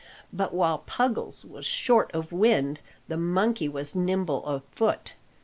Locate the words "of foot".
4.47-5.13